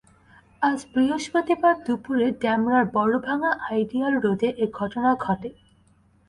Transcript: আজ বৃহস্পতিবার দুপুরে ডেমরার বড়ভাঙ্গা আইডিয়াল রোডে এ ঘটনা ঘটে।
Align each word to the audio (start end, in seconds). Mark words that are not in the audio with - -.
আজ 0.61 0.79
বৃহস্পতিবার 0.93 1.75
দুপুরে 1.85 2.27
ডেমরার 2.41 2.85
বড়ভাঙ্গা 2.95 3.51
আইডিয়াল 3.69 4.13
রোডে 4.23 4.49
এ 4.57 4.65
ঘটনা 4.79 5.11
ঘটে। 5.25 5.49